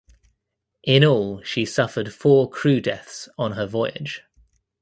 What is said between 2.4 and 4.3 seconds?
crew deaths on her voyage.